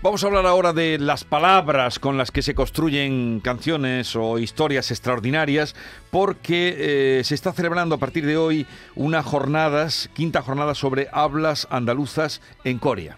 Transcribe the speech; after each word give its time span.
Vamos 0.00 0.22
a 0.22 0.28
hablar 0.28 0.46
ahora 0.46 0.72
de 0.72 0.96
las 0.96 1.24
palabras 1.24 1.98
con 1.98 2.16
las 2.16 2.30
que 2.30 2.40
se 2.40 2.54
construyen 2.54 3.40
canciones 3.40 4.14
o 4.14 4.38
historias 4.38 4.92
extraordinarias, 4.92 5.74
porque 6.12 7.18
eh, 7.18 7.24
se 7.24 7.34
está 7.34 7.52
celebrando 7.52 7.96
a 7.96 7.98
partir 7.98 8.24
de 8.24 8.36
hoy 8.36 8.64
una 8.94 9.24
jornadas, 9.24 10.08
quinta 10.14 10.40
jornada 10.40 10.76
sobre 10.76 11.08
hablas 11.10 11.66
andaluzas 11.70 12.40
en 12.62 12.78
Corea. 12.78 13.16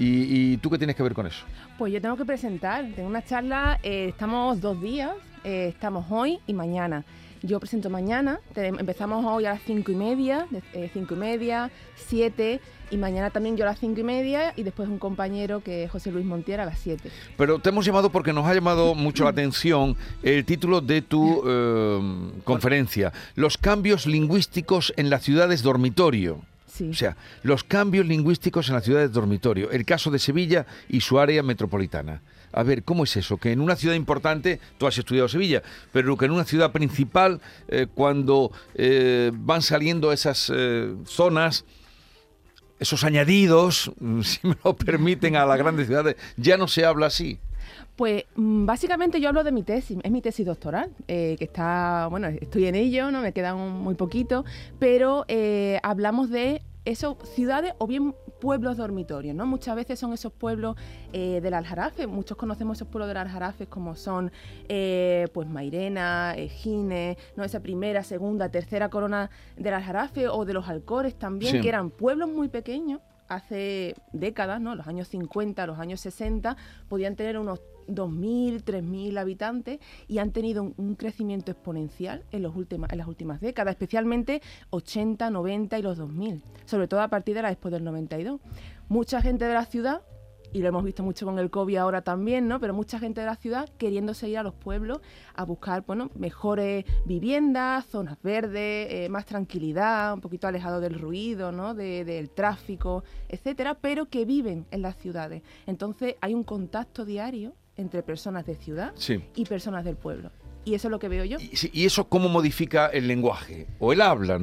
¿Y, 0.00 0.56
tú 0.56 0.68
qué 0.70 0.78
tienes 0.78 0.96
que 0.96 1.04
ver 1.04 1.14
con 1.14 1.28
eso? 1.28 1.44
Pues 1.78 1.92
yo 1.92 2.00
tengo 2.00 2.16
que 2.16 2.24
presentar, 2.24 2.86
tengo 2.96 3.08
una 3.08 3.22
charla, 3.22 3.78
eh, 3.84 4.06
estamos 4.08 4.60
dos 4.60 4.80
días, 4.80 5.12
eh, 5.44 5.68
estamos 5.68 6.06
hoy 6.10 6.40
y 6.44 6.54
mañana. 6.54 7.04
Yo 7.42 7.58
presento 7.58 7.88
mañana, 7.88 8.40
empezamos 8.54 9.24
hoy 9.24 9.46
a 9.46 9.54
las 9.54 9.62
cinco 9.62 9.90
y 9.90 9.94
media, 9.94 10.46
eh, 10.74 10.90
cinco 10.92 11.14
y 11.14 11.16
media, 11.16 11.70
siete, 11.96 12.60
y 12.90 12.98
mañana 12.98 13.30
también 13.30 13.56
yo 13.56 13.64
a 13.64 13.68
las 13.68 13.78
cinco 13.78 14.00
y 14.00 14.04
media, 14.04 14.52
y 14.56 14.62
después 14.62 14.90
un 14.90 14.98
compañero 14.98 15.62
que 15.62 15.84
es 15.84 15.90
José 15.90 16.12
Luis 16.12 16.26
Montiera 16.26 16.64
a 16.64 16.66
las 16.66 16.78
siete. 16.78 17.10
Pero 17.38 17.58
te 17.58 17.70
hemos 17.70 17.86
llamado 17.86 18.10
porque 18.10 18.34
nos 18.34 18.46
ha 18.46 18.52
llamado 18.52 18.94
mucho 18.94 19.24
la 19.24 19.30
atención 19.30 19.96
el 20.22 20.44
título 20.44 20.82
de 20.82 21.00
tu 21.00 21.42
eh, 21.46 22.40
conferencia, 22.44 23.10
Los 23.36 23.56
cambios 23.56 24.04
lingüísticos 24.04 24.92
en 24.96 25.08
las 25.08 25.22
ciudades 25.22 25.62
dormitorio. 25.62 26.42
O 26.88 26.94
sea, 26.94 27.16
los 27.42 27.62
cambios 27.64 28.06
lingüísticos 28.06 28.68
en 28.68 28.74
las 28.74 28.84
ciudades 28.84 29.12
dormitorio, 29.12 29.70
el 29.70 29.84
caso 29.84 30.10
de 30.10 30.18
Sevilla 30.18 30.66
y 30.88 31.00
su 31.00 31.18
área 31.18 31.42
metropolitana. 31.42 32.22
A 32.52 32.62
ver, 32.62 32.82
¿cómo 32.82 33.04
es 33.04 33.16
eso? 33.16 33.36
Que 33.36 33.52
en 33.52 33.60
una 33.60 33.76
ciudad 33.76 33.94
importante, 33.94 34.60
tú 34.78 34.86
has 34.86 34.98
estudiado 34.98 35.28
Sevilla, 35.28 35.62
pero 35.92 36.16
que 36.16 36.24
en 36.24 36.32
una 36.32 36.44
ciudad 36.44 36.72
principal, 36.72 37.40
eh, 37.68 37.86
cuando 37.92 38.50
eh, 38.74 39.30
van 39.34 39.62
saliendo 39.62 40.12
esas 40.12 40.50
eh, 40.54 40.94
zonas, 41.04 41.64
esos 42.78 43.04
añadidos, 43.04 43.92
si 44.22 44.46
me 44.46 44.56
lo 44.64 44.74
permiten, 44.74 45.36
a 45.36 45.46
las 45.46 45.58
grandes 45.58 45.86
ciudades, 45.86 46.16
ya 46.36 46.56
no 46.56 46.66
se 46.66 46.84
habla 46.84 47.06
así. 47.06 47.38
Pues 47.94 48.24
mm, 48.34 48.66
básicamente 48.66 49.20
yo 49.20 49.28
hablo 49.28 49.44
de 49.44 49.52
mi 49.52 49.62
tesis, 49.62 49.98
es 50.02 50.10
mi 50.10 50.22
tesis 50.22 50.44
doctoral, 50.44 50.90
que 51.06 51.36
está, 51.38 52.08
bueno, 52.10 52.28
estoy 52.28 52.66
en 52.66 52.74
ello, 52.74 53.10
no 53.10 53.20
me 53.20 53.32
queda 53.32 53.54
muy 53.54 53.94
poquito, 53.94 54.44
pero 54.78 55.24
hablamos 55.82 56.30
de 56.30 56.62
eso, 56.84 57.18
ciudades 57.34 57.74
o 57.78 57.86
bien 57.86 58.14
pueblos 58.40 58.76
dormitorios, 58.76 59.36
¿no? 59.36 59.46
Muchas 59.46 59.76
veces 59.76 59.98
son 59.98 60.12
esos 60.12 60.32
pueblos 60.32 60.76
eh, 61.12 61.40
del 61.42 61.54
Aljarafe, 61.54 62.06
muchos 62.06 62.36
conocemos 62.36 62.78
esos 62.78 62.88
pueblos 62.88 63.08
del 63.08 63.18
Aljarafe 63.18 63.66
como 63.66 63.94
son 63.94 64.32
eh, 64.68 65.28
pues 65.32 65.48
Mairena, 65.48 66.34
Gine, 66.48 67.16
¿no? 67.36 67.44
Esa 67.44 67.60
primera, 67.60 68.02
segunda, 68.02 68.48
tercera 68.48 68.88
corona 68.88 69.30
del 69.56 69.74
Aljarafe 69.74 70.28
o 70.28 70.44
de 70.44 70.54
los 70.54 70.68
Alcores 70.68 71.14
también, 71.14 71.60
que 71.60 71.68
eran 71.68 71.90
pueblos 71.90 72.28
muy 72.28 72.48
pequeños 72.48 73.00
hace 73.30 73.94
décadas, 74.12 74.60
¿no? 74.60 74.74
Los 74.74 74.86
años 74.88 75.08
50, 75.08 75.66
los 75.66 75.78
años 75.78 76.00
60, 76.00 76.56
podían 76.88 77.16
tener 77.16 77.38
unos 77.38 77.62
2.000, 77.86 78.62
3.000 78.62 79.18
habitantes 79.18 79.78
y 80.08 80.18
han 80.18 80.32
tenido 80.32 80.62
un, 80.76 80.94
crecimiento 80.96 81.50
exponencial 81.52 82.24
en, 82.32 82.42
los 82.42 82.54
en 82.56 82.98
las 82.98 83.06
últimas 83.06 83.40
décadas, 83.40 83.72
especialmente 83.72 84.42
80, 84.70 85.30
90 85.30 85.78
y 85.78 85.82
los 85.82 85.96
2000, 85.96 86.42
sobre 86.66 86.88
todo 86.88 87.00
a 87.00 87.08
partir 87.08 87.34
de 87.34 87.42
la 87.42 87.48
después 87.48 87.72
del 87.72 87.84
92. 87.84 88.40
Mucha 88.88 89.22
gente 89.22 89.44
de 89.46 89.54
la 89.54 89.64
ciudad 89.64 90.02
y 90.52 90.60
lo 90.60 90.68
hemos 90.68 90.84
visto 90.84 91.02
mucho 91.02 91.26
con 91.26 91.38
el 91.38 91.50
COVID 91.50 91.76
ahora 91.76 92.02
también, 92.02 92.48
¿no? 92.48 92.60
Pero 92.60 92.74
mucha 92.74 92.98
gente 92.98 93.20
de 93.20 93.26
la 93.26 93.36
ciudad 93.36 93.68
queriéndose 93.78 94.28
ir 94.28 94.38
a 94.38 94.42
los 94.42 94.54
pueblos 94.54 95.00
a 95.34 95.44
buscar, 95.44 95.84
bueno, 95.86 96.10
mejores 96.14 96.84
viviendas, 97.04 97.86
zonas 97.86 98.18
verdes, 98.22 98.88
eh, 98.90 99.08
más 99.08 99.26
tranquilidad, 99.26 100.14
un 100.14 100.20
poquito 100.20 100.46
alejado 100.48 100.80
del 100.80 100.98
ruido, 100.98 101.52
¿no? 101.52 101.74
del 101.74 102.30
tráfico, 102.30 103.04
etcétera, 103.28 103.74
pero 103.74 104.06
que 104.06 104.24
viven 104.24 104.66
en 104.70 104.82
las 104.82 104.96
ciudades. 104.96 105.42
Entonces 105.66 106.16
hay 106.20 106.34
un 106.34 106.44
contacto 106.44 107.04
diario 107.04 107.54
entre 107.76 108.02
personas 108.02 108.46
de 108.46 108.54
ciudad 108.56 108.92
y 109.34 109.44
personas 109.44 109.84
del 109.84 109.96
pueblo. 109.96 110.30
Y 110.64 110.74
eso 110.74 110.88
es 110.88 110.92
lo 110.92 110.98
que 110.98 111.08
veo 111.08 111.24
yo. 111.24 111.38
¿Y, 111.40 111.84
eso 111.84 112.04
cómo 112.08 112.28
modifica 112.28 112.88
el 112.88 113.08
lenguaje? 113.08 113.66
¿O 113.78 113.92
el 113.92 114.00
habla? 114.02 114.38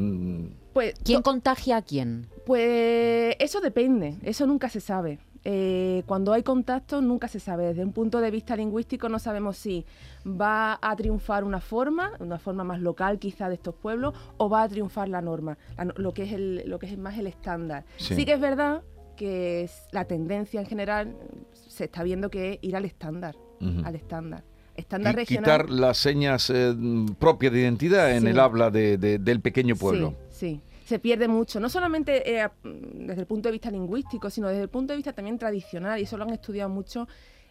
Pues, 0.73 0.95
¿Quién 1.03 1.21
contagia 1.21 1.77
a 1.77 1.81
quién? 1.81 2.27
Pues 2.45 3.35
eso 3.39 3.61
depende, 3.61 4.15
eso 4.23 4.47
nunca 4.47 4.69
se 4.69 4.79
sabe. 4.79 5.19
Eh, 5.49 6.03
cuando 6.05 6.33
hay 6.33 6.43
contacto 6.43 7.01
nunca 7.01 7.29
se 7.29 7.39
sabe. 7.39 7.67
Desde 7.67 7.81
un 7.81 7.93
punto 7.93 8.19
de 8.19 8.31
vista 8.31 8.57
lingüístico 8.57 9.07
no 9.07 9.17
sabemos 9.17 9.55
si 9.55 9.85
va 10.25 10.77
a 10.81 10.93
triunfar 10.97 11.45
una 11.45 11.61
forma, 11.61 12.11
una 12.19 12.37
forma 12.37 12.65
más 12.65 12.81
local 12.81 13.17
quizá 13.17 13.47
de 13.47 13.55
estos 13.55 13.73
pueblos, 13.73 14.13
o 14.35 14.49
va 14.49 14.63
a 14.63 14.67
triunfar 14.67 15.07
la 15.07 15.21
norma, 15.21 15.57
lo, 15.95 16.13
que 16.13 16.23
es 16.23 16.33
el, 16.33 16.63
lo 16.65 16.79
que 16.79 16.87
es 16.87 16.97
más 16.97 17.17
el 17.17 17.27
estándar. 17.27 17.85
sí 17.95 18.25
que 18.25 18.33
es 18.33 18.41
verdad 18.41 18.83
que 19.15 19.69
la 19.93 20.03
tendencia 20.03 20.59
en 20.59 20.65
general 20.65 21.15
se 21.53 21.85
está 21.85 22.03
viendo 22.03 22.29
que 22.29 22.59
ir 22.61 22.75
al 22.75 22.83
estándar, 22.83 23.37
al 23.85 23.95
estándar. 23.95 24.43
Estándar 24.75 25.15
regional. 25.15 25.43
Quitar 25.43 25.69
las 25.69 25.97
señas 25.97 26.51
eh, 26.53 26.75
propias 27.17 27.53
de 27.53 27.61
identidad 27.61 28.15
en 28.15 28.27
el 28.27 28.39
habla 28.39 28.69
del 28.69 29.41
pequeño 29.41 29.77
pueblo. 29.77 30.13
Sí, 30.29 30.59
sí. 30.59 30.61
Se 30.87 30.99
pierde 30.99 31.27
mucho, 31.27 31.59
no 31.59 31.67
solamente 31.67 32.39
eh, 32.39 32.49
desde 32.63 33.19
el 33.19 33.27
punto 33.27 33.49
de 33.49 33.51
vista 33.51 33.69
lingüístico, 33.69 34.29
sino 34.29 34.47
desde 34.47 34.61
el 34.61 34.69
punto 34.69 34.93
de 34.93 34.97
vista 34.97 35.11
también 35.11 35.37
tradicional, 35.37 35.99
y 35.99 36.03
eso 36.03 36.15
lo 36.15 36.23
han 36.23 36.29
estudiado 36.29 36.69
mucho 36.69 37.09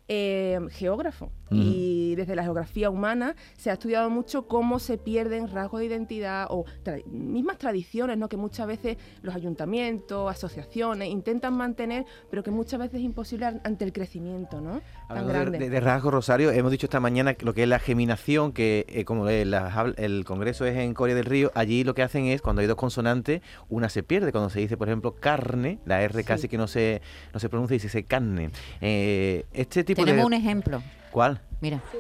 eh, 0.09 0.61
geógrafo 0.71 1.33
y 1.49 2.17
desde 2.17 2.35
la 2.35 2.43
geografía 2.43 2.91
humana 2.91 3.37
se 3.57 3.71
ha 3.71 3.75
estudiado 3.75 4.11
mucho 4.11 4.49
cómo 4.49 4.81
se 4.81 4.99
pierden 4.99 5.49
rasgos 5.49 5.79
de 5.81 5.87
identidad 5.87 6.49
o 6.51 6.65
mismas 7.07 7.59
tradiciones, 7.59 8.19
¿no? 8.19 8.29
que 8.29 8.37
muchas 8.37 8.67
veces 8.67 8.97
los 9.23 9.35
ayuntamientos, 9.35 10.29
asociaciones 10.29 11.09
intentan 11.09 11.55
mantener, 11.55 12.05
pero 12.31 12.43
que 12.43 12.51
muchas 12.51 12.81
veces 12.81 12.97
es 12.97 13.05
imposible 13.05 13.47
ante 13.47 13.85
el 13.85 13.93
crecimiento 13.93 14.61
¿no? 14.61 14.81
tan 15.09 15.29
grande. 15.29 15.71
De, 15.71 15.81
rasgos, 15.81 16.13
Rosario, 16.13 16.51
hemos 16.51 16.73
dicho 16.73 16.87
esta 16.87 16.99
mañana 16.99 17.37
lo 17.41 17.55
que 17.55 17.63
es 17.63 17.69
la 17.69 17.79
geminación, 17.79 18.53
que 18.53 18.85
eh, 18.89 19.05
como 19.05 19.29
el 19.29 20.25
Congreso 20.25 20.67
es 20.67 20.77
en 20.77 20.95
Corea 20.95 21.15
del 21.15 21.27
Río, 21.27 21.53
allí 21.55 21.85
lo 21.85 21.95
que 21.95 22.03
hacen 22.03 22.27
es, 22.27 22.43
cuando 22.43 22.61
hay 22.61 22.67
dos 22.67 22.77
consonantes, 22.77 23.43
una 23.69 23.89
se 23.89 24.03
pierde. 24.03 24.33
Cuando 24.33 24.51
se 24.51 24.61
dice, 24.61 24.77
por 24.77 24.89
ejemplo, 24.89 25.15
carne, 25.15 25.79
la 25.85 26.03
R 26.03 26.25
casi 26.25 26.49
que 26.49 26.59
no 26.59 26.67
se, 26.67 27.03
no 27.33 27.41
se 27.41 27.49
pronuncia 27.49 27.77
y 27.77 27.79
se 27.79 27.87
dice 27.87 28.05
carne. 28.05 28.51
Eh, 28.81 29.45
este 29.53 29.85
tipo 29.85 29.96
tenemos 30.05 30.25
un 30.25 30.35
ejemplo. 30.35 30.83
¿Cuál? 31.11 31.41
Mira. 31.61 31.83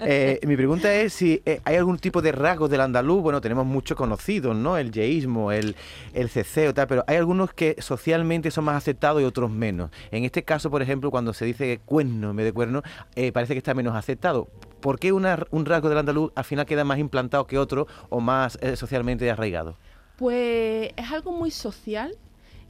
eh, 0.00 0.40
mi 0.46 0.56
pregunta 0.56 0.92
es 0.94 1.12
si 1.12 1.42
eh, 1.44 1.60
hay 1.64 1.76
algún 1.76 1.98
tipo 1.98 2.22
de 2.22 2.32
rasgos 2.32 2.70
del 2.70 2.80
andaluz. 2.80 3.22
Bueno, 3.22 3.40
tenemos 3.40 3.66
muchos 3.66 3.96
conocidos, 3.96 4.56
¿no? 4.56 4.76
El 4.76 4.92
yeísmo, 4.92 5.52
el, 5.52 5.76
el 6.14 6.28
ceceo, 6.28 6.74
tal, 6.74 6.86
pero 6.86 7.04
hay 7.06 7.16
algunos 7.16 7.52
que 7.52 7.76
socialmente 7.78 8.50
son 8.50 8.64
más 8.64 8.76
aceptados 8.76 9.22
y 9.22 9.24
otros 9.24 9.50
menos. 9.50 9.90
En 10.10 10.24
este 10.24 10.44
caso, 10.44 10.70
por 10.70 10.82
ejemplo, 10.82 11.10
cuando 11.10 11.32
se 11.32 11.44
dice 11.44 11.80
cuerno 11.84 12.30
en 12.30 12.36
vez 12.36 12.46
de 12.46 12.52
cuerno, 12.52 12.82
eh, 13.16 13.32
parece 13.32 13.54
que 13.54 13.58
está 13.58 13.74
menos 13.74 13.96
aceptado. 13.96 14.48
¿Por 14.80 14.98
qué 14.98 15.12
un 15.12 15.24
rasgo 15.24 15.88
del 15.88 15.98
andaluz 15.98 16.32
al 16.34 16.44
final 16.44 16.66
queda 16.66 16.84
más 16.84 16.98
implantado 16.98 17.46
que 17.46 17.58
otro 17.58 17.86
o 18.10 18.20
más 18.20 18.58
eh, 18.60 18.76
socialmente 18.76 19.30
arraigado? 19.30 19.76
Pues 20.16 20.92
es 20.96 21.12
algo 21.12 21.32
muy 21.32 21.50
social 21.50 22.16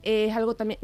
es 0.03 0.35
algo 0.35 0.55
también, 0.55 0.79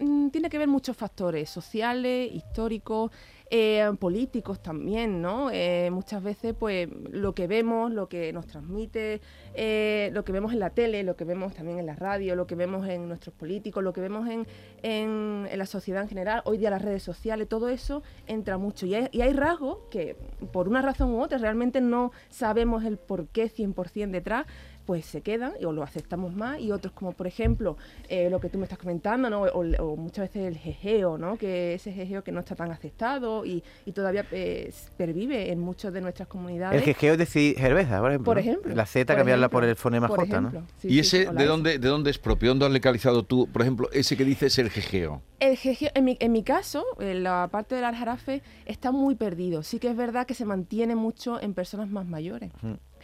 mm, 0.00 0.28
tiene 0.28 0.50
que 0.50 0.58
ver 0.58 0.68
muchos 0.68 0.96
factores 0.96 1.48
sociales, 1.50 2.30
históricos, 2.32 3.10
eh, 3.52 3.90
políticos 3.98 4.62
también, 4.62 5.20
¿no? 5.20 5.50
Eh, 5.50 5.90
muchas 5.90 6.22
veces, 6.22 6.54
pues, 6.56 6.88
lo 7.10 7.34
que 7.34 7.48
vemos, 7.48 7.92
lo 7.92 8.08
que 8.08 8.32
nos 8.32 8.46
transmite, 8.46 9.20
eh, 9.54 10.10
lo 10.12 10.24
que 10.24 10.30
vemos 10.30 10.52
en 10.52 10.60
la 10.60 10.70
tele, 10.70 11.02
lo 11.02 11.16
que 11.16 11.24
vemos 11.24 11.52
también 11.52 11.80
en 11.80 11.86
la 11.86 11.96
radio, 11.96 12.36
lo 12.36 12.46
que 12.46 12.54
vemos 12.54 12.86
en 12.86 13.08
nuestros 13.08 13.34
políticos, 13.34 13.82
lo 13.82 13.92
que 13.92 14.00
vemos 14.00 14.28
en, 14.28 14.46
en, 14.82 15.48
la 15.58 15.66
sociedad 15.66 16.02
en 16.02 16.08
general, 16.08 16.42
hoy 16.44 16.58
día 16.58 16.70
las 16.70 16.82
redes 16.82 17.02
sociales, 17.02 17.48
todo 17.48 17.68
eso 17.68 18.04
entra 18.28 18.56
mucho. 18.56 18.86
Y 18.86 18.94
hay, 18.94 19.08
y 19.10 19.22
hay 19.22 19.32
rasgos 19.32 19.78
que, 19.90 20.16
por 20.52 20.68
una 20.68 20.80
razón 20.80 21.10
u 21.10 21.20
otra, 21.20 21.38
realmente 21.38 21.80
no 21.80 22.12
sabemos 22.28 22.84
el 22.84 22.98
por 22.98 23.26
qué 23.30 23.50
100% 23.50 24.12
detrás, 24.12 24.46
pues 24.86 25.06
se 25.06 25.22
quedan 25.22 25.52
o 25.64 25.72
lo 25.72 25.82
aceptamos 25.82 26.34
más 26.34 26.58
y 26.58 26.72
otros 26.72 26.92
como 26.94 27.12
por 27.12 27.28
ejemplo 27.28 27.76
lo 28.08 28.40
que 28.40 28.48
tú 28.48 28.58
me 28.58 28.64
estás 28.64 28.78
comentando 28.78 29.30
¿no? 29.30 29.42
o, 29.42 29.96
muchas 29.96 30.28
veces 30.28 30.48
el 30.48 30.56
jejeo 30.56 31.16
¿no? 31.16 31.36
que 31.36 31.74
ese 31.74 31.92
jejeo 31.92 32.24
que 32.24 32.32
no 32.32 32.40
está 32.40 32.56
tan 32.56 32.72
aceptado 32.72 33.39
y, 33.44 33.62
todavía 33.92 34.24
eh, 34.30 34.72
pervive 34.96 35.50
en 35.50 35.58
muchas 35.58 35.92
de 35.92 36.00
nuestras 36.00 36.28
comunidades. 36.28 36.78
El 36.78 36.84
jejeo 36.84 37.12
es 37.12 37.18
decir 37.18 37.56
cerveza 37.58 37.98
por 37.98 38.10
ejemplo, 38.10 38.24
por 38.24 38.38
ejemplo 38.38 38.74
la 38.74 38.86
Z 38.86 39.16
cambiarla 39.16 39.48
por 39.48 39.64
el 39.64 39.74
fonema 39.74 40.08
J 40.08 40.40
¿no? 40.40 40.66
y 40.82 41.00
ese 41.00 41.26
de 41.26 41.44
dónde 41.44 41.78
de 41.78 41.88
dónde 41.88 42.10
es 42.10 42.18
propio 42.18 42.50
dónde 42.50 42.66
has 42.66 42.72
localizado 42.72 43.24
tú 43.24 43.48
por 43.52 43.62
ejemplo 43.62 43.88
ese 43.92 44.16
que 44.16 44.24
dices 44.24 44.58
el 44.58 44.70
jejeo 44.70 45.22
el 45.40 45.56
jejeo, 45.56 45.90
en 45.94 46.04
mi, 46.04 46.16
en 46.20 46.32
mi 46.32 46.42
caso, 46.42 46.84
en 46.98 47.22
la 47.22 47.48
parte 47.50 47.74
del 47.74 47.84
aljarafe 47.84 48.42
está 48.66 48.92
muy 48.92 49.14
perdido. 49.14 49.62
Sí 49.62 49.78
que 49.78 49.88
es 49.88 49.96
verdad 49.96 50.26
que 50.26 50.34
se 50.34 50.44
mantiene 50.44 50.94
mucho 50.94 51.40
en 51.40 51.54
personas 51.54 51.88
más 51.88 52.06
mayores. 52.06 52.52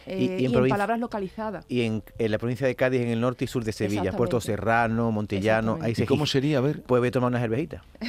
Eh, 0.05 0.37
y, 0.39 0.45
en, 0.45 0.69
palabras 0.69 0.99
localizadas. 0.99 1.65
Y 1.67 1.81
en, 1.81 2.03
la 2.17 2.37
provincia 2.37 2.67
de 2.67 2.75
Cádiz, 2.75 3.01
en 3.01 3.09
el 3.09 3.21
norte 3.21 3.45
y 3.45 3.47
sur 3.47 3.63
de 3.63 3.73
Sevilla, 3.73 4.11
Puerto 4.11 4.39
Serrano, 4.39 5.11
Montellano. 5.11 5.79
Ahí 5.81 5.93
¿Y 5.97 6.05
cómo 6.05 6.25
sería? 6.25 6.59
A 6.59 6.61
ver. 6.61 6.81
Pues 6.83 6.99
voy 6.99 7.09
a 7.09 7.11
tomar 7.11 7.29
una 7.29 7.39
cervejita. 7.39 7.83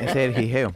Ese 0.00 0.04
es 0.04 0.16
el 0.16 0.34
jijeo. 0.34 0.74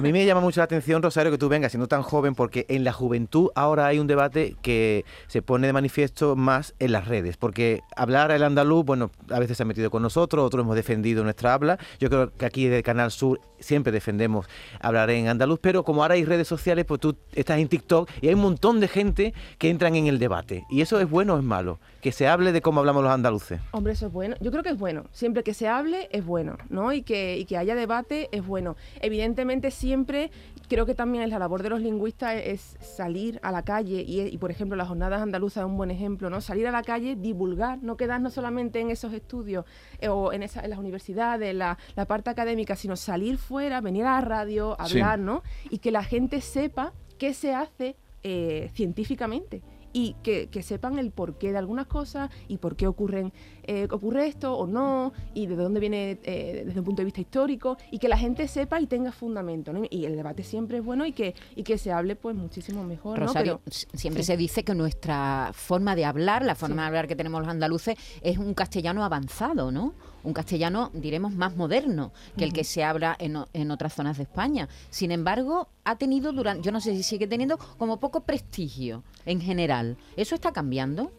A, 0.00 0.02
mí 0.02 0.14
me 0.14 0.24
llama 0.24 0.40
mucho 0.40 0.60
la 0.60 0.64
atención, 0.64 1.02
Rosario, 1.02 1.30
que 1.30 1.36
tú 1.36 1.50
vengas 1.50 1.72
siendo 1.72 1.86
tan 1.86 2.00
joven, 2.00 2.34
porque 2.34 2.64
en 2.70 2.84
la 2.84 2.92
juventud 2.94 3.50
ahora 3.54 3.86
hay 3.86 3.98
un 3.98 4.06
debate 4.06 4.56
que 4.62 5.04
se 5.26 5.42
pone 5.42 5.66
de 5.66 5.74
manifiesto 5.74 6.36
más 6.36 6.74
en 6.78 6.92
las 6.92 7.06
redes, 7.06 7.36
porque 7.36 7.82
hablar 7.96 8.30
el 8.30 8.42
andaluz, 8.42 8.82
bueno, 8.86 9.10
a 9.28 9.38
veces 9.38 9.58
se 9.58 9.62
ha 9.62 9.66
metido 9.66 9.90
con 9.90 10.00
nosotros, 10.00 10.42
otros 10.42 10.64
hemos 10.64 10.74
defendido 10.74 11.22
nuestra 11.22 11.52
habla. 11.52 11.78
Yo 11.98 12.08
creo 12.08 12.32
que 12.32 12.46
aquí 12.46 12.66
de 12.68 12.82
Canal 12.82 13.10
Sur 13.10 13.42
siempre 13.58 13.92
defendemos 13.92 14.46
hablar 14.80 15.10
en 15.10 15.28
andaluz, 15.28 15.58
pero 15.60 15.84
como 15.84 16.02
ahora 16.02 16.14
hay 16.14 16.24
redes 16.24 16.48
sociales, 16.48 16.86
pues 16.86 16.98
tú 16.98 17.16
estás 17.34 17.58
en 17.58 17.68
TikTok 17.68 18.10
y 18.22 18.28
hay 18.28 18.34
un 18.34 18.40
montón 18.40 18.80
de 18.80 18.88
gente 18.88 19.34
que 19.58 19.68
entran 19.68 19.96
en 19.96 20.06
el 20.06 20.18
debate. 20.18 20.64
¿Y 20.70 20.80
eso 20.80 20.98
es 20.98 21.10
bueno 21.10 21.34
o 21.34 21.38
es 21.38 21.44
malo? 21.44 21.78
Que 22.00 22.12
se 22.12 22.26
hable 22.26 22.52
de 22.52 22.62
cómo 22.62 22.80
hablamos 22.80 23.02
los 23.02 23.12
andaluces. 23.12 23.60
Hombre, 23.72 23.92
eso 23.92 24.06
es 24.06 24.12
bueno. 24.12 24.36
Yo 24.40 24.50
creo 24.50 24.62
que 24.62 24.70
es 24.70 24.78
bueno. 24.78 25.04
Siempre 25.12 25.42
que 25.42 25.52
se 25.52 25.68
hable 25.68 26.08
es 26.10 26.24
bueno, 26.24 26.56
¿no? 26.70 26.94
Y 26.94 27.02
que, 27.02 27.36
y 27.36 27.44
que 27.44 27.58
haya 27.58 27.74
debate 27.74 28.30
es 28.32 28.46
bueno. 28.46 28.76
Evidentemente 29.02 29.70
siempre 29.90 30.30
creo 30.68 30.86
que 30.86 30.94
también 30.94 31.24
es 31.24 31.30
la 31.30 31.40
labor 31.40 31.64
de 31.64 31.68
los 31.68 31.80
lingüistas 31.80 32.40
es 32.44 32.76
salir 32.80 33.40
a 33.42 33.50
la 33.50 33.64
calle 33.64 34.04
y, 34.06 34.38
por 34.38 34.52
ejemplo 34.52 34.76
las 34.76 34.86
jornadas 34.86 35.20
andaluzas 35.20 35.64
es 35.64 35.66
un 35.68 35.76
buen 35.76 35.90
ejemplo, 35.90 36.30
¿no? 36.30 36.40
Salir 36.40 36.68
a 36.68 36.70
la 36.70 36.84
calle, 36.84 37.16
divulgar, 37.16 37.82
no 37.82 37.96
quedarnos 37.96 38.32
solamente 38.32 38.78
en 38.78 38.90
esos 38.90 39.12
estudios 39.12 39.64
eh, 39.98 40.06
o 40.06 40.32
en, 40.32 40.44
esa, 40.44 40.60
en 40.60 40.70
las 40.70 40.78
universidades, 40.78 41.52
la, 41.56 41.76
la 41.96 42.04
parte 42.04 42.30
académica, 42.30 42.76
sino 42.76 42.94
salir 42.94 43.36
fuera, 43.36 43.80
venir 43.80 44.04
a 44.04 44.14
la 44.14 44.20
radio, 44.20 44.80
hablar, 44.80 45.18
¿no? 45.18 45.42
Y 45.70 45.78
que 45.78 45.90
la 45.90 46.04
gente 46.04 46.40
sepa 46.40 46.92
qué 47.18 47.34
se 47.34 47.52
hace 47.52 47.96
eh, 48.22 48.70
científicamente 48.72 49.62
y 49.92 50.14
que, 50.22 50.48
sepan 50.62 50.98
el 50.98 51.10
porqué 51.10 51.52
de 51.52 51.58
algunas 51.58 51.86
cosas 51.86 52.30
y 52.48 52.58
por 52.58 52.76
qué 52.76 52.86
ocurren, 52.86 53.32
eh, 53.64 53.88
ocurre 53.90 54.26
esto 54.26 54.54
o 54.54 54.66
no, 54.66 55.12
y 55.34 55.46
de 55.46 55.56
dónde 55.56 55.80
viene 55.80 56.18
eh, 56.22 56.62
desde 56.66 56.80
un 56.80 56.84
punto 56.84 57.00
de 57.00 57.04
vista 57.04 57.20
histórico, 57.20 57.76
y 57.90 57.98
que 57.98 58.08
la 58.08 58.16
gente 58.16 58.48
sepa 58.48 58.80
y 58.80 58.86
tenga 58.86 59.12
fundamento. 59.12 59.72
Y 59.90 60.04
el 60.04 60.16
debate 60.16 60.42
siempre 60.42 60.78
es 60.78 60.84
bueno 60.84 61.06
y 61.06 61.12
que, 61.12 61.34
y 61.56 61.62
que 61.62 61.78
se 61.78 61.92
hable 61.92 62.16
pues 62.16 62.36
muchísimo 62.36 62.84
mejor. 62.84 63.18
Rosario, 63.18 63.60
siempre 63.66 64.22
se 64.22 64.36
dice 64.36 64.64
que 64.64 64.74
nuestra 64.74 65.50
forma 65.52 65.94
de 65.94 66.04
hablar, 66.04 66.44
la 66.44 66.54
forma 66.54 66.82
de 66.82 66.88
hablar 66.88 67.08
que 67.08 67.16
tenemos 67.16 67.40
los 67.40 67.48
andaluces, 67.48 67.96
es 68.22 68.38
un 68.38 68.54
castellano 68.54 69.04
avanzado, 69.04 69.70
¿no? 69.70 69.94
un 70.22 70.32
castellano, 70.32 70.90
diremos, 70.92 71.32
más 71.32 71.56
moderno 71.56 72.12
que 72.36 72.44
el 72.44 72.52
que 72.52 72.64
se 72.64 72.84
habla 72.84 73.16
en, 73.18 73.38
en, 73.52 73.70
otras 73.70 73.94
zonas 73.94 74.16
de 74.16 74.24
España. 74.24 74.68
Sin 74.90 75.12
embargo, 75.12 75.68
ha 75.84 75.96
tenido 75.96 76.32
durante, 76.32 76.62
yo 76.62 76.72
no 76.72 76.80
sé 76.80 76.94
si 76.94 77.02
sigue 77.02 77.26
teniendo, 77.26 77.58
como 77.78 77.98
poco 77.98 78.20
prestigio 78.20 79.02
en 79.24 79.40
general. 79.40 79.96
¿Eso 80.16 80.34
está 80.34 80.52
cambiando? 80.52 81.10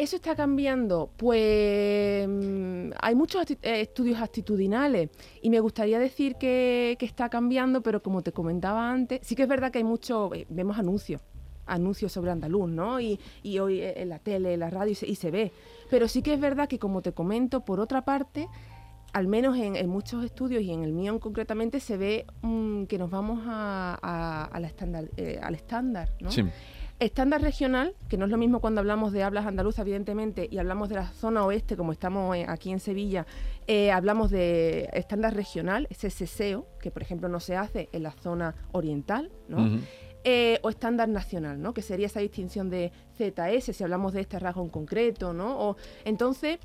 Eso 0.00 0.16
está 0.16 0.34
cambiando. 0.34 1.10
Pues 1.14 2.26
mm, 2.26 2.92
hay 3.02 3.14
muchos 3.14 3.50
eh, 3.50 3.58
estudios 3.60 4.18
actitudinales 4.18 5.10
y 5.42 5.50
me 5.50 5.60
gustaría 5.60 5.98
decir 5.98 6.36
que, 6.36 6.96
está 6.98 7.28
cambiando, 7.28 7.82
pero 7.82 8.02
como 8.02 8.22
te 8.22 8.32
comentaba 8.32 8.90
antes, 8.90 9.20
sí 9.22 9.36
que 9.36 9.42
es 9.42 9.48
verdad 9.48 9.70
que 9.70 9.76
hay 9.76 9.84
mucho, 9.84 10.34
eh, 10.34 10.46
vemos 10.48 10.78
anuncios 10.78 11.20
anuncios 11.66 12.10
sobre 12.10 12.30
andaluz, 12.32 12.68
¿no? 12.68 12.98
Y, 12.98 13.20
y 13.42 13.58
hoy 13.58 13.80
en 13.80 14.08
la 14.08 14.18
tele, 14.18 14.54
en 14.54 14.60
la 14.60 14.70
radio 14.70 14.92
y 15.06 15.14
se, 15.14 15.30
ve. 15.30 15.52
Pero 15.88 16.08
sí 16.08 16.20
que 16.20 16.32
es 16.32 16.40
verdad 16.40 16.66
que, 16.66 16.80
como 16.80 17.00
te 17.00 17.12
comento, 17.12 17.60
por 17.60 17.78
otra 17.78 18.04
parte, 18.04 18.48
al 19.12 19.28
menos 19.28 19.56
en, 19.56 19.88
muchos 19.88 20.24
estudios 20.24 20.62
y 20.62 20.72
en 20.72 20.82
el 20.82 20.92
mío 20.92 21.20
concretamente, 21.20 21.78
se 21.78 21.96
ve 21.96 22.26
mm, 22.42 22.84
que 22.84 22.98
nos 22.98 23.08
vamos 23.10 23.42
a, 23.46 24.50
la 24.58 24.66
estándar, 24.66 25.10
eh, 25.16 25.38
al 25.40 25.54
estándar, 25.54 26.10
¿no? 26.20 26.32
Sí. 26.32 26.42
Estándar 27.00 27.40
regional, 27.40 27.94
que 28.10 28.18
no 28.18 28.26
es 28.26 28.30
lo 28.30 28.36
mismo 28.36 28.60
cuando 28.60 28.80
hablamos 28.80 29.12
de 29.12 29.22
hablas 29.22 29.46
andaluzas, 29.46 29.80
evidentemente, 29.80 30.46
y 30.50 30.58
hablamos 30.58 30.90
de 30.90 30.96
la 30.96 31.08
zona 31.08 31.46
oeste, 31.46 31.74
como 31.74 31.92
estamos 31.92 32.36
eh, 32.36 32.44
aquí 32.46 32.70
en 32.70 32.78
Sevilla, 32.78 33.26
eh, 33.66 33.90
hablamos 33.90 34.30
de 34.30 34.90
estándar 34.92 35.34
regional, 35.34 35.86
ese 35.88 36.10
seseo, 36.10 36.66
que 36.78 36.90
por 36.90 37.00
ejemplo 37.00 37.30
no 37.30 37.40
se 37.40 37.56
hace 37.56 37.88
en 37.92 38.02
la 38.02 38.12
zona 38.12 38.54
oriental, 38.72 39.32
¿no? 39.48 39.80
Eh, 40.24 40.58
o 40.60 40.68
estándar 40.68 41.08
nacional, 41.08 41.62
¿no? 41.62 41.72
Que 41.72 41.80
sería 41.80 42.04
esa 42.04 42.20
distinción 42.20 42.68
de 42.68 42.92
ZS, 43.16 43.74
si 43.74 43.82
hablamos 43.82 44.12
de 44.12 44.20
este 44.20 44.38
rasgo 44.38 44.62
en 44.62 44.68
concreto, 44.68 45.32
¿no? 45.32 45.58
O, 45.58 45.76
entonces, 46.04 46.58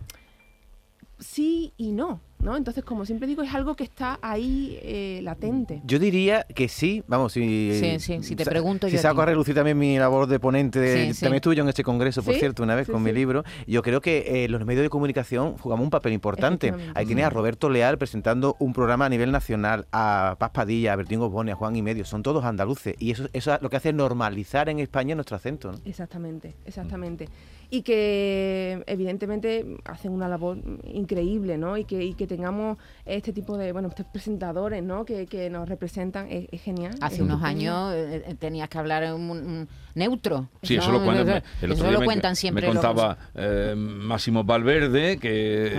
sí 1.18 1.74
y 1.78 1.94
no. 1.94 2.20
¿No? 2.46 2.56
Entonces, 2.56 2.84
como 2.84 3.06
siempre 3.06 3.28
digo, 3.28 3.42
es 3.42 3.54
algo 3.54 3.76
que 3.76 3.84
está 3.84 4.20
ahí 4.22 4.80
eh, 4.84 5.20
latente. 5.24 5.82
Yo 5.84 6.00
diría 6.00 6.44
que 6.44 6.70
sí, 6.70 7.04
vamos, 7.08 7.34
si, 7.34 7.78
sí, 7.80 8.00
sí, 8.00 8.24
si 8.24 8.36
te 8.36 8.46
pregunto 8.46 8.88
si 8.88 8.98
saco 8.98 9.22
a, 9.22 9.26
relucir 9.26 9.56
también 9.56 9.78
mi 9.78 9.98
labor 9.98 10.28
de 10.28 10.40
ponente, 10.40 11.14
también 11.20 11.36
estuve 11.36 11.56
yo 11.56 11.64
en 11.64 11.70
este 11.70 11.84
congreso, 11.84 12.24
por 12.24 12.36
cierto, 12.36 12.64
una 12.64 12.76
vez 12.76 12.88
con 12.88 13.02
mi 13.04 13.12
libro, 13.12 13.44
yo 13.68 13.82
creo 13.82 14.00
que 14.00 14.46
eh, 14.46 14.48
los 14.48 14.64
medios 14.66 14.84
de 14.84 14.90
comunicación 14.90 15.58
jugamos 15.58 15.84
un 15.84 15.90
papel 15.90 16.14
importante. 16.14 16.74
Ahí 16.94 17.06
tienes 17.06 17.26
a 17.26 17.30
Roberto 17.30 17.70
Leal 17.70 17.98
presentando 17.98 18.56
un 18.60 18.74
programa 18.74 19.08
a 19.08 19.10
nivel 19.10 19.32
nacional, 19.32 19.88
a 19.92 20.36
Paz 20.40 20.52
Padilla, 20.52 20.94
a 20.94 20.96
Bertín 20.96 21.20
Osbone, 21.22 21.52
a 21.52 21.56
Juan 21.56 21.76
y 21.76 21.82
Medio, 21.82 22.06
son 22.06 22.24
todos 22.24 22.46
andaluces, 22.46 22.96
y 23.00 23.12
eso, 23.12 23.28
eso 23.34 23.58
lo 23.62 23.70
que 23.70 23.78
hace 23.78 23.90
es 23.90 23.96
normalizar 23.96 24.70
en 24.70 24.80
España 24.80 25.16
nuestro 25.16 25.36
acento. 25.36 25.72
¿no? 25.72 25.80
Exactamente, 25.86 26.56
exactamente. 26.66 27.28
Y 27.72 27.82
que 27.82 28.84
evidentemente 28.86 29.66
hacen 29.86 30.12
una 30.12 30.28
labor 30.28 30.58
increíble, 30.86 31.58
¿no? 31.58 31.78
Y 31.78 31.86
que, 31.86 32.04
y 32.04 32.14
que 32.14 32.28
tengamos 32.36 32.78
este 33.06 33.32
tipo 33.32 33.58
de, 33.58 33.72
bueno, 33.72 33.88
estos 33.88 34.06
presentadores, 34.08 34.84
¿no? 34.84 35.06
Que, 35.06 35.26
que 35.26 35.50
nos 35.50 35.70
representan, 35.70 36.28
es, 36.30 36.62
genial. 36.62 36.96
Hace 37.02 37.24
unos 37.24 37.42
años 37.44 37.94
eh, 37.94 38.24
eh, 38.28 38.36
tenías 38.36 38.68
que 38.68 38.78
hablar 38.78 39.14
un, 39.14 39.68
neutro. 39.94 40.50
Sí, 40.62 40.76
eso 40.76 40.92
lo, 40.92 41.04
cuentan, 41.04 41.44
lo 41.62 42.04
cuentan 42.04 42.36
siempre. 42.36 42.68
Me 42.68 42.74
contaba 42.74 43.18
eh, 43.36 43.74
Máximo 43.78 44.44
Valverde 44.44 45.18
que, 45.18 45.76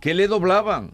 que 0.00 0.14
le 0.14 0.26
doblaban 0.26 0.92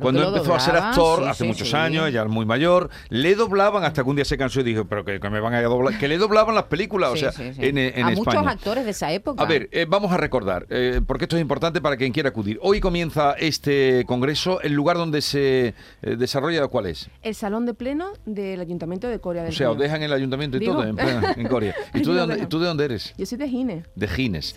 cuando 0.00 0.28
empezó 0.28 0.54
a 0.54 0.60
ser 0.60 0.76
actor, 0.76 1.26
hace 1.28 1.44
muchos 1.44 1.72
años, 1.74 2.12
ya 2.12 2.24
muy 2.24 2.46
mayor, 2.46 2.90
le 3.08 3.34
doblaban 3.34 3.84
hasta 3.84 4.02
que 4.02 4.08
un 4.08 4.16
día 4.16 4.24
se 4.24 4.38
cansó 4.38 4.60
y 4.60 4.62
dijo, 4.64 4.84
pero 4.86 5.04
que, 5.04 5.18
me 5.30 5.40
van 5.40 5.54
a 5.54 5.62
doblar, 5.62 5.98
que 5.98 6.08
le 6.08 6.18
doblaban 6.18 6.54
las 6.54 6.64
películas, 6.64 7.10
o 7.10 7.16
sea, 7.16 7.32
en, 7.38 7.78
en 7.78 8.04
a 8.04 8.10
muchos 8.10 8.34
actores 8.34 8.84
de 8.84 8.90
esa 8.90 9.12
época. 9.12 9.42
A 9.42 9.46
ver, 9.46 9.68
eh, 9.72 9.86
vamos 9.88 10.12
a 10.12 10.16
recordar, 10.16 10.66
eh, 10.70 11.00
porque 11.06 11.24
esto 11.24 11.36
es 11.36 11.42
importante 11.42 11.80
para 11.80 11.96
quien 11.96 12.12
quiera 12.12 12.30
acudir. 12.30 12.58
Hoy 12.62 12.80
comienza 12.80 13.32
este 13.32 14.04
congreso, 14.06 14.60
el 14.60 14.72
lugar 14.72 14.96
donde 14.96 15.20
se 15.20 15.74
eh, 16.02 16.16
desarrolla, 16.16 16.66
¿cuál 16.68 16.86
es? 16.86 17.08
El 17.22 17.34
salón 17.34 17.66
de 17.66 17.74
pleno 17.74 18.12
del 18.24 18.60
Ayuntamiento 18.60 19.08
de 19.08 19.18
Corea 19.20 19.42
del 19.42 19.52
O 19.52 19.56
sea, 19.56 19.70
os 19.70 19.78
dejan 19.78 20.02
el 20.02 20.12
ayuntamiento 20.12 20.56
y 20.56 20.64
todo 20.64 20.84
en, 20.84 20.94
Corea. 21.48 21.74
¿Y 21.92 22.02
tú, 22.02 22.12
de 22.12 22.20
dónde, 22.20 22.46
tú 22.46 22.58
de 22.58 22.66
dónde 22.66 22.84
eres? 22.84 23.14
Yo 23.16 23.26
soy 23.26 23.38
de 23.38 23.48
Gines. 23.48 23.84
De 23.94 24.08
Gines. 24.08 24.54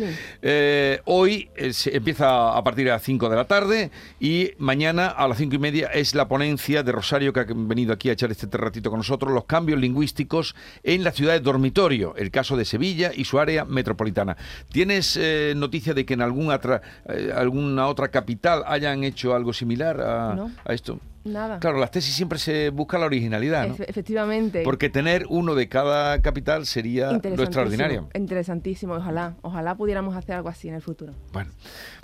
hoy 1.06 1.50
se 1.71 1.95
empieza 1.95 2.57
a 2.57 2.63
partir 2.63 2.85
de 2.85 2.91
las 2.91 3.03
5 3.03 3.30
de 3.30 3.35
la 3.35 3.45
tarde 3.45 3.91
y 4.19 4.51
mañana 4.68 5.08
a 5.08 5.30
las 5.30 5.38
cinco 5.38 5.56
y 5.56 5.60
media 5.60 5.88
es 5.88 6.14
la 6.14 6.28
ponencia 6.28 6.84
de 6.84 6.92
Rosario 6.92 7.31
que 7.31 7.40
ha 7.40 7.46
venido 7.48 7.94
aquí 7.94 8.10
a 8.10 8.12
echar 8.12 8.31
este 8.31 8.48
ratito 8.58 8.90
con 8.90 9.00
nosotros, 9.00 9.31
los 9.31 9.46
cambios 9.46 9.80
lingüísticos 9.80 10.56
en 10.84 11.06
la 11.06 11.14
ciudad 11.14 11.31
de 11.31 11.40
dormitorio, 11.40 12.14
el 12.18 12.31
caso 12.31 12.58
de 12.58 12.66
Sevilla 12.66 13.12
y 13.16 13.24
su 13.24 13.40
área 13.40 13.64
metropolitana. 13.64 14.36
¿Tienes 14.69 15.16
eh, 15.16 15.54
noticia 15.56 15.94
de 15.94 16.06
que 16.06 16.16
en 16.16 16.22
alguna 16.22 16.56
otra, 16.56 16.81
eh, 17.08 17.31
alguna 17.34 17.88
otra 17.88 18.10
capital 18.10 18.66
hayan 18.68 19.06
hecho 19.06 19.34
algo 19.34 19.54
similar 19.54 20.02
a, 20.02 20.34
a 20.66 20.74
esto? 20.74 21.00
Nada. 21.28 21.60
Claro, 21.60 21.78
las 21.80 21.92
tesis 21.92 22.16
siempre 22.16 22.40
se 22.40 22.69
busca 22.69 22.98
la 22.98 23.06
originalidad, 23.06 23.68
¿no? 23.68 23.76
efectivamente. 23.80 24.64
Porque 24.64 24.90
tener 24.90 25.26
uno 25.30 25.56
de 25.56 25.68
cada 25.69 26.22
capital 26.22 26.66
sería 26.66 27.12
lo 27.12 27.44
extraordinario. 27.44 28.10
Interesantísimo, 28.14 28.96
ojalá, 28.96 29.36
ojalá 29.42 29.76
pudiéramos 29.76 30.16
hacer 30.16 30.36
algo 30.36 30.50
así 30.50 30.68
en 30.69 30.76
el 30.76 30.81
futuro. 30.81 31.14
Bueno, 31.34 31.52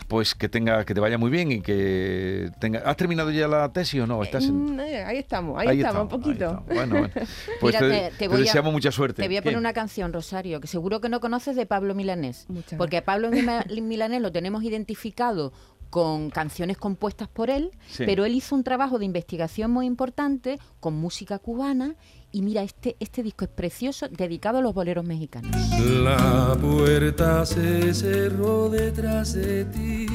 pues 0.07 0.35
que 0.35 0.49
tenga, 0.49 0.85
que 0.85 0.93
te 0.93 0.99
vaya 0.99 1.17
muy 1.17 1.29
bien 1.29 1.51
y 1.51 1.61
que 1.61 2.51
tenga. 2.59 2.79
¿Has 2.79 2.97
terminado 2.97 3.31
ya 3.31 3.47
la 3.47 3.71
tesis 3.71 4.01
o 4.01 4.07
no? 4.07 4.21
¿Estás 4.23 4.49
mm, 4.49 4.79
eh, 4.79 5.03
ahí 5.03 5.17
estamos, 5.17 5.59
ahí, 5.59 5.79
estamos, 5.79 6.03
un 6.03 6.09
poquito. 6.09 6.63
Bueno, 6.67 6.99
bueno, 6.99 7.09
Pues 7.59 7.77
te, 7.77 8.27
deseamos 8.27 8.73
mucha 8.73 8.91
suerte. 8.91 9.21
Te 9.21 9.27
voy 9.27 9.37
a 9.37 9.41
poner 9.41 9.57
una 9.57 9.73
canción, 9.73 10.13
Rosario, 10.13 10.59
que 10.59 10.67
seguro 10.67 11.01
que 11.01 11.09
no 11.09 11.19
conoces 11.19 11.55
de 11.55 11.65
Pablo 11.65 11.95
Milanés. 11.95 12.47
porque 12.77 12.97
a 12.97 13.05
Pablo 13.05 13.29
Milanés 13.81 14.21
lo 14.21 14.31
tenemos 14.31 14.63
identificado 14.63 15.53
con 15.93 16.31
canciones 16.31 16.75
compuestas 16.75 17.27
por 17.27 17.51
él, 17.51 17.69
pero 17.99 18.25
él 18.25 18.33
hizo 18.33 18.55
un 18.55 18.63
trabajo 18.63 18.97
de 18.97 19.05
investigación 19.05 19.69
muy 19.69 19.85
importante 19.85 20.57
con 20.79 20.95
música 20.95 21.37
cubana 21.37 21.93
y 22.31 22.41
mira, 22.41 22.63
este, 22.63 22.95
este 22.99 23.21
disco 23.21 23.45
es 23.45 23.51
precioso, 23.51 24.07
dedicado 24.09 24.57
a 24.57 24.61
los 24.61 24.73
boleros 24.73 25.05
mexicanos. 25.05 25.55
La 25.79 26.57
puerta 26.59 27.45
se 27.45 27.93
cerró 27.93 28.69
detrás 28.69 29.33
de 29.33 29.65
ti 29.65 30.07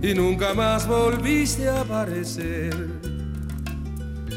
y 0.00 0.14
nunca 0.14 0.54
más 0.54 0.86
volviste 0.86 1.68
a 1.68 1.80
aparecer. 1.80 2.72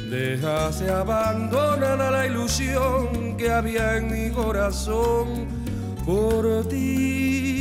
Dejaste 0.10 0.90
abandonada 0.90 2.10
la 2.10 2.26
ilusión 2.26 3.38
que 3.38 3.52
había 3.52 3.98
en 3.98 4.12
mi 4.12 4.32
corazón 4.32 5.46
por 6.04 6.68
ti. 6.68 7.55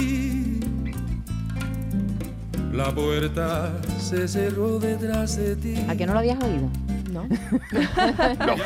La 2.74 2.90
puerta 2.90 3.70
se 4.00 4.26
cerró 4.26 4.80
detrás 4.80 5.36
de 5.36 5.54
ti. 5.54 5.76
¿A 5.86 5.94
qué 5.94 6.06
no 6.06 6.12
lo 6.12 6.18
habías 6.18 6.42
oído? 6.42 6.68
No. 7.12 7.24
¿no? 7.28 8.56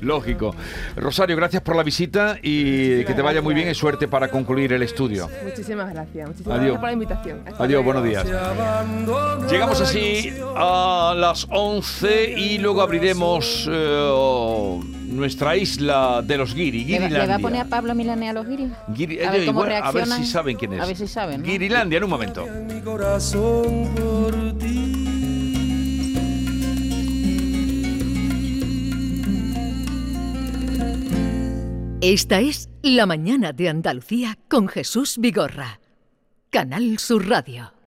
Lógico. 0.00 0.54
Rosario, 0.96 1.36
gracias 1.36 1.60
por 1.60 1.76
la 1.76 1.82
visita 1.82 2.38
y 2.42 3.04
que 3.04 3.12
te 3.12 3.20
vaya 3.20 3.42
muy 3.42 3.54
bien 3.54 3.68
y 3.68 3.74
suerte 3.74 4.08
para 4.08 4.28
concluir 4.28 4.72
el 4.72 4.82
estudio. 4.82 5.28
Muchísimas 5.44 5.92
gracias. 5.92 6.28
Muchísimas 6.28 6.58
gracias 6.58 6.78
por 6.78 6.86
la 6.86 6.92
invitación. 6.92 7.42
Adiós, 7.58 7.84
buenos 7.84 8.02
días. 8.02 8.24
Llegamos 9.50 9.78
así 9.82 10.32
a 10.56 11.12
las 11.14 11.46
11 11.50 12.32
y 12.38 12.56
luego 12.56 12.80
abriremos 12.80 13.68
eh, 13.70 14.97
nuestra 15.08 15.56
isla 15.56 16.22
de 16.22 16.36
los 16.36 16.54
Giri. 16.54 16.84
¿Le, 16.84 17.10
¿Le 17.10 17.26
va 17.26 17.34
a 17.34 17.38
poner 17.38 17.62
a 17.62 17.64
Pablo 17.64 17.94
Milane 17.94 18.28
a 18.28 18.32
los 18.32 18.46
Giri? 18.46 18.70
a, 19.24 19.30
ver 19.30 19.46
cómo 19.46 19.62
a 19.62 19.92
ver 19.92 20.06
si 20.06 20.24
saben 20.24 20.56
quién 20.56 20.74
es. 20.74 20.80
A 20.80 20.86
ver 20.86 20.96
si 20.96 21.06
saben. 21.06 21.40
¿no? 21.40 21.46
Girilandia, 21.46 21.98
en 21.98 22.04
un 22.04 22.10
momento. 22.10 22.46
Mi 22.68 22.80
corazón 22.80 23.88
por 23.94 24.58
ti. 24.58 24.98
Esta 32.00 32.40
es 32.40 32.68
La 32.82 33.06
Mañana 33.06 33.52
de 33.52 33.68
Andalucía 33.68 34.38
con 34.48 34.68
Jesús 34.68 35.18
Vigorra. 35.18 35.80
Canal 36.50 36.98
Sur 36.98 37.28
Radio. 37.28 37.77